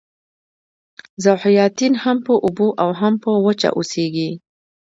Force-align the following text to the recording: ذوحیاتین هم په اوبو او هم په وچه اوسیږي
ذوحیاتین 1.23 1.93
هم 2.03 2.17
په 2.25 2.33
اوبو 2.45 2.67
او 2.83 2.89
هم 2.99 3.13
په 3.23 3.29
وچه 3.45 3.69
اوسیږي 3.77 4.29